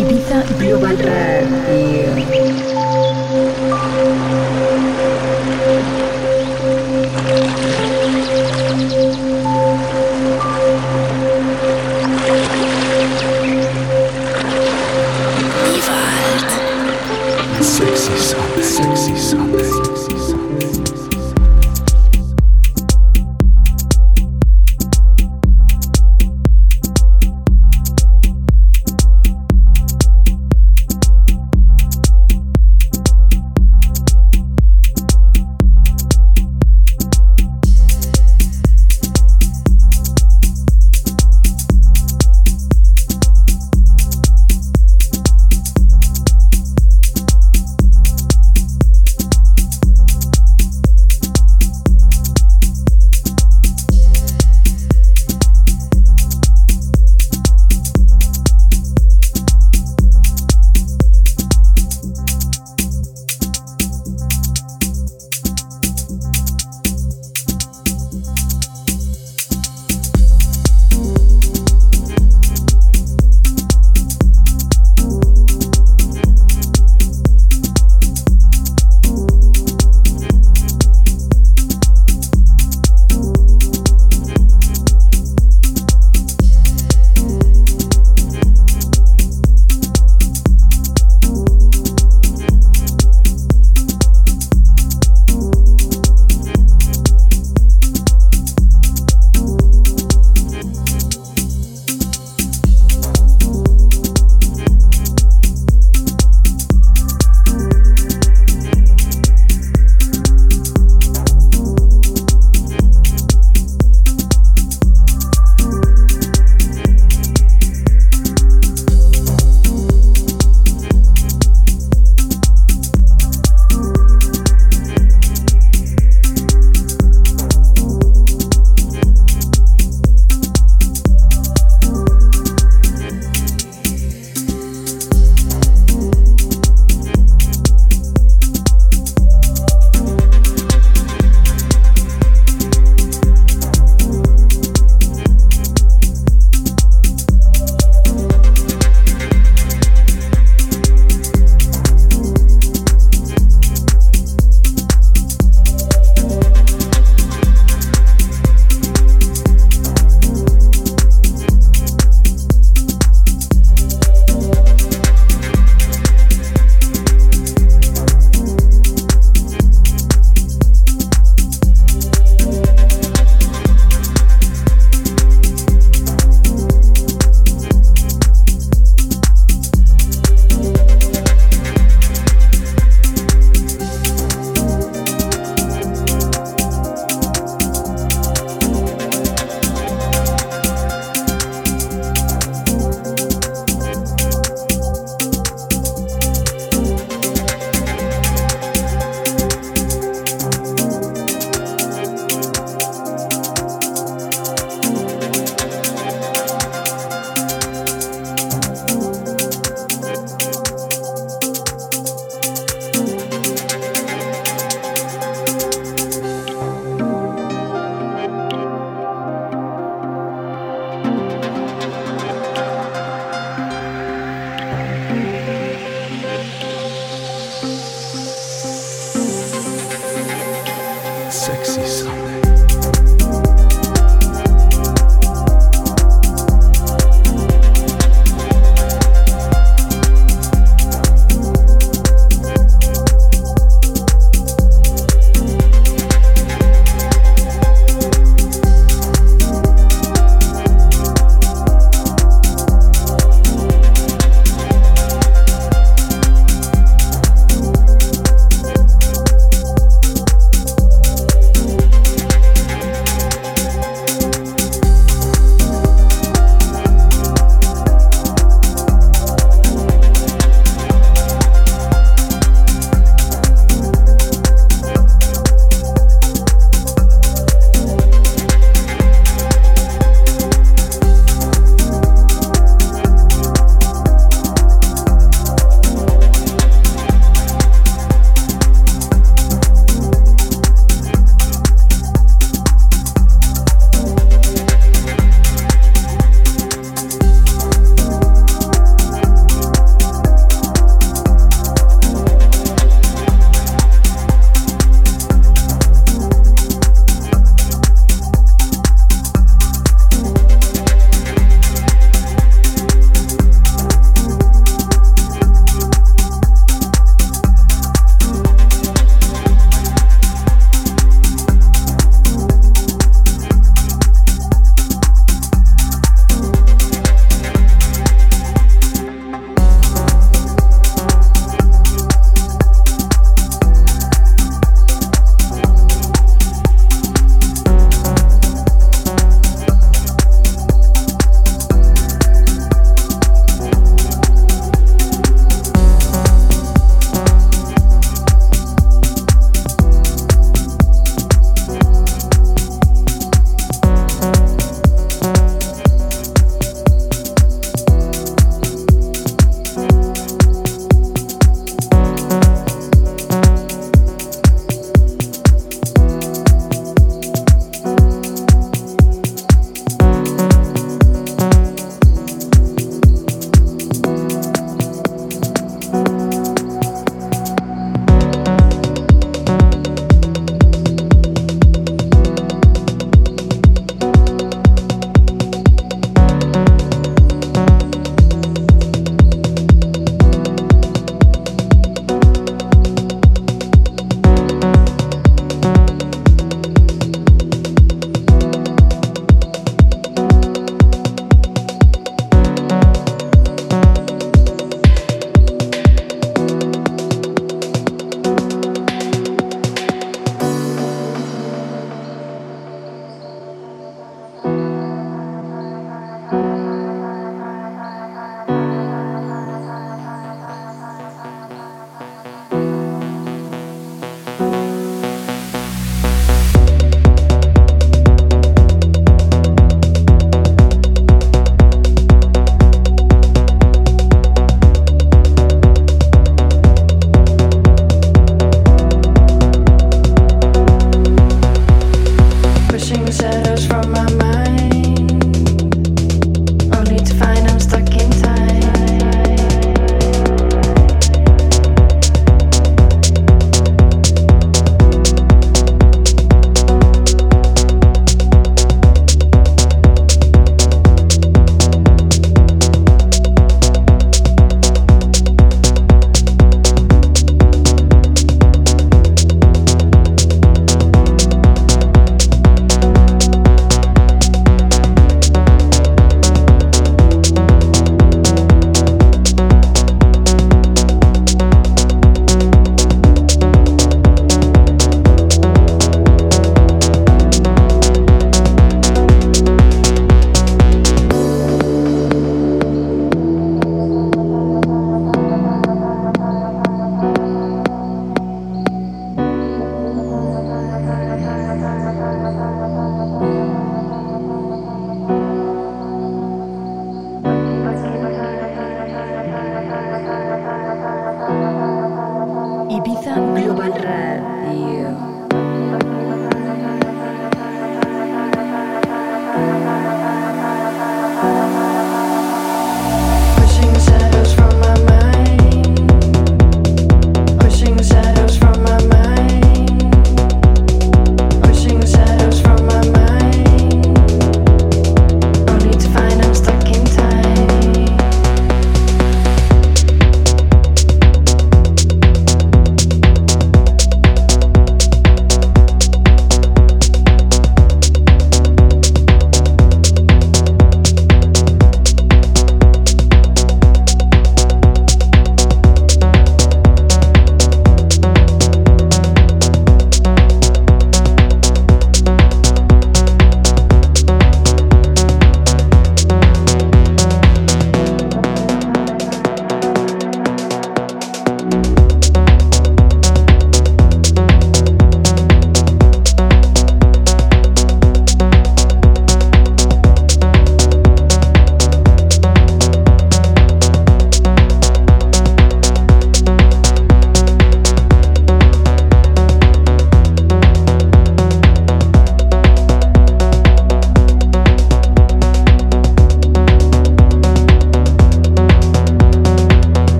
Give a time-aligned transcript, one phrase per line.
[0.00, 1.81] Ibiza Global Radio.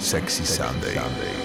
[0.00, 0.94] Sexy, Sexy Sunday.
[0.94, 1.39] Sunday.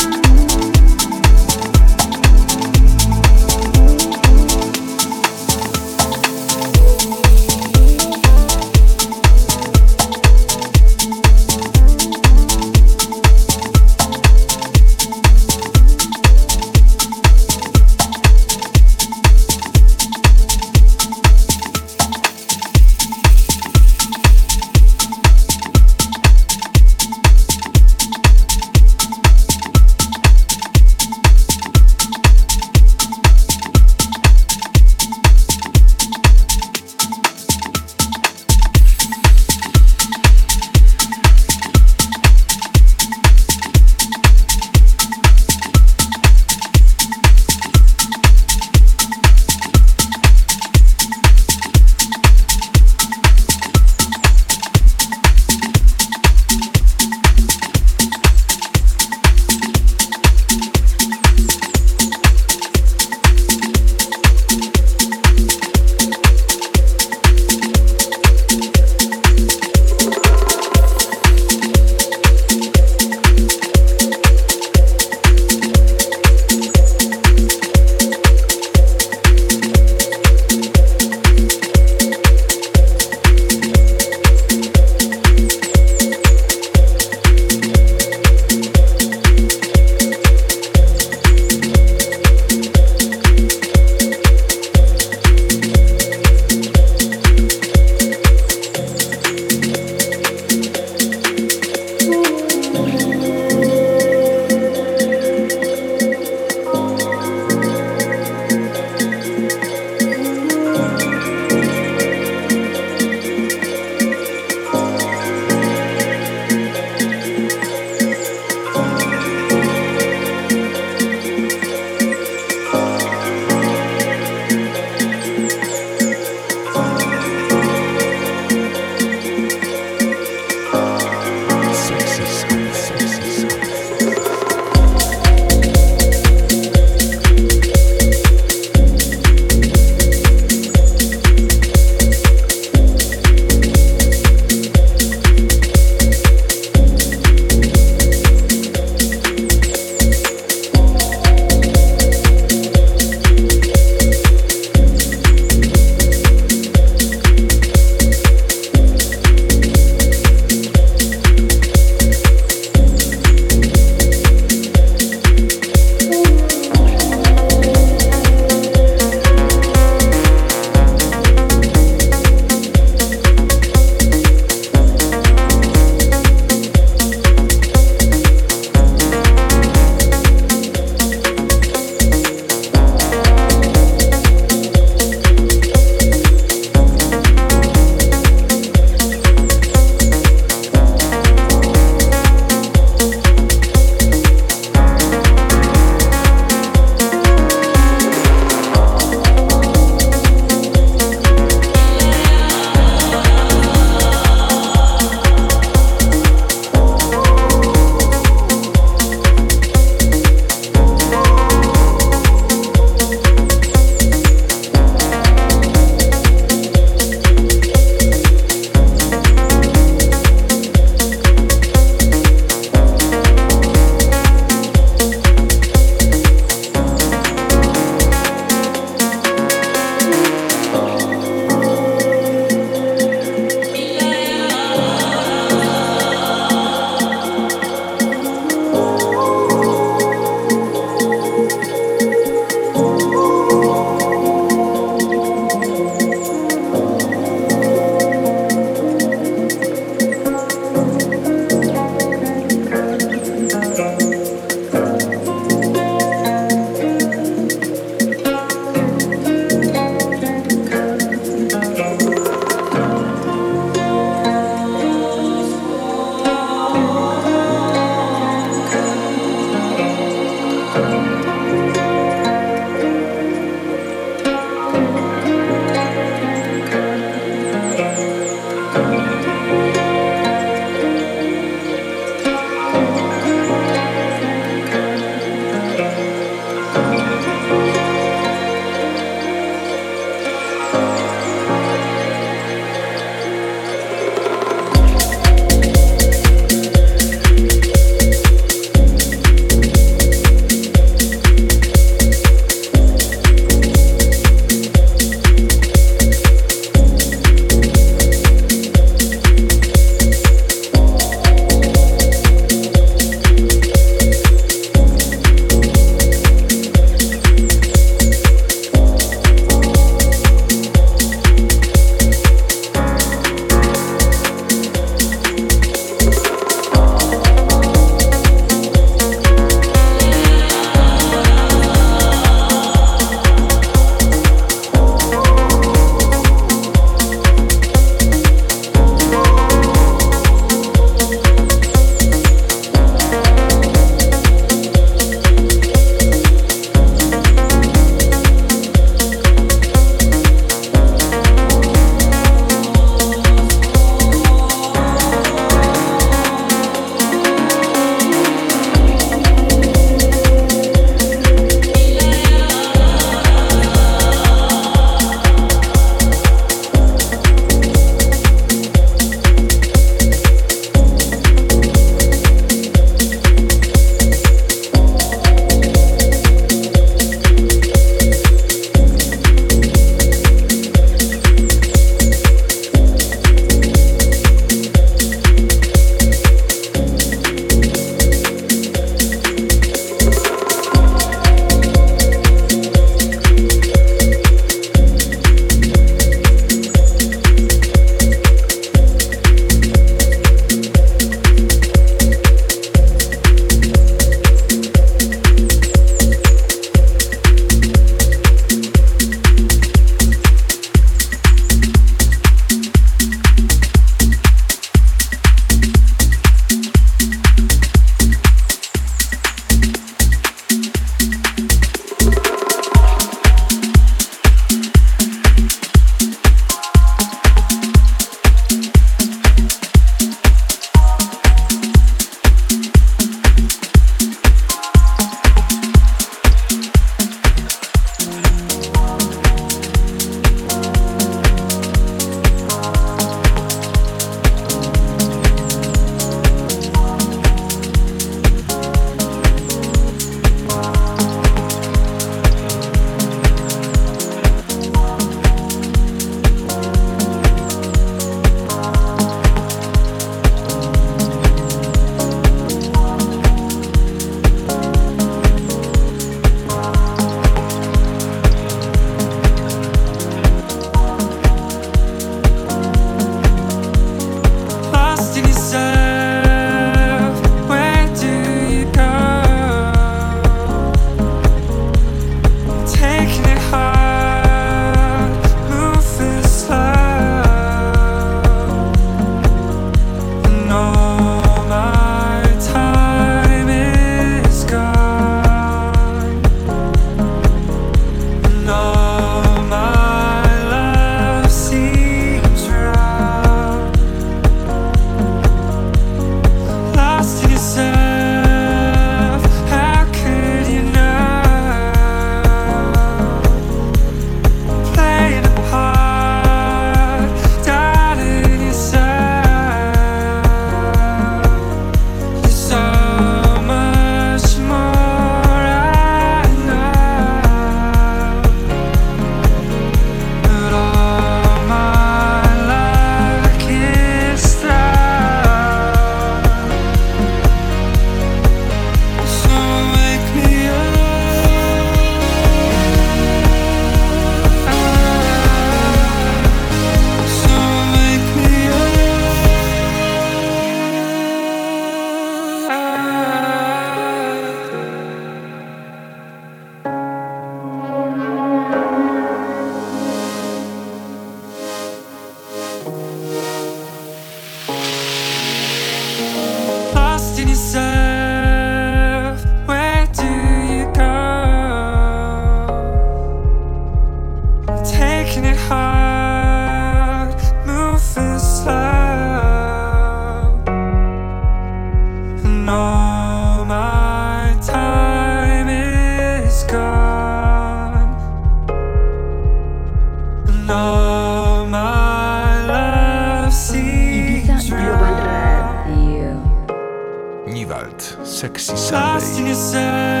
[598.51, 600.00] precisarem.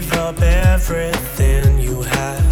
[0.00, 2.42] gave up everything you had.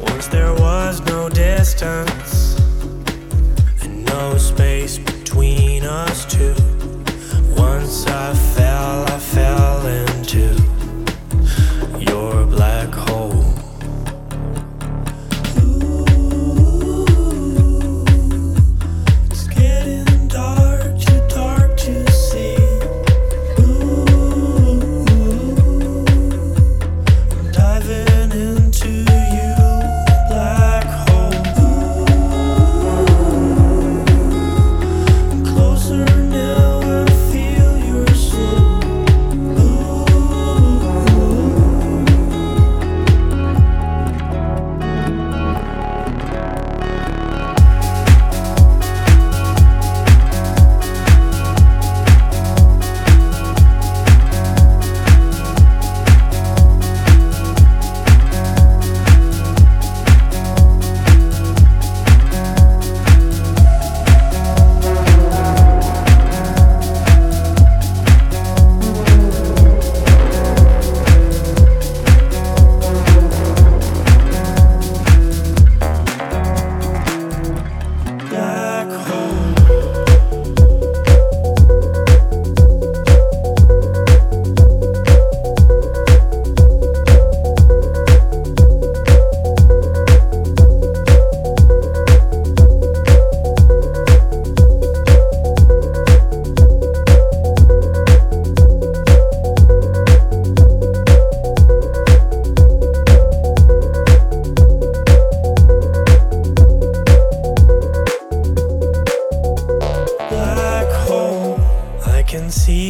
[0.00, 2.13] Once there was no distance.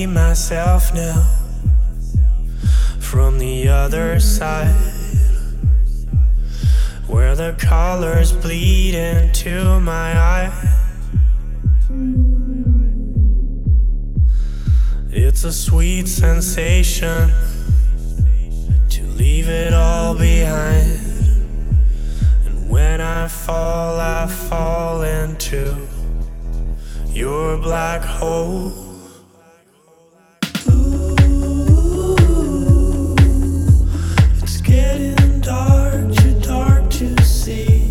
[0.06, 1.26] Myself now
[3.00, 4.74] from the other side
[7.06, 10.52] where the colors bleed into my eyes.
[15.10, 17.30] It's a sweet sensation
[18.90, 21.00] to leave it all behind.
[22.46, 25.88] And when I fall, I fall into
[27.10, 28.83] your black hole.
[34.74, 37.83] Getting dark, too dark to see.